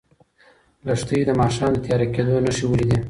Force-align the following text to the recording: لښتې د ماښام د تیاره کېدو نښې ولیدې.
لښتې 0.87 1.17
د 1.27 1.31
ماښام 1.41 1.71
د 1.73 1.77
تیاره 1.85 2.07
کېدو 2.15 2.43
نښې 2.45 2.65
ولیدې. 2.67 2.97